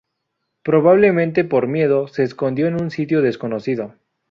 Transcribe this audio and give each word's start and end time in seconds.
Probablemente 0.63 1.43
por 1.43 1.67
miedo, 1.67 2.07
se 2.07 2.23
escondió 2.23 2.67
en 2.67 2.73
un 2.81 2.89
sitio 2.89 3.21
desconocido. 3.21 3.93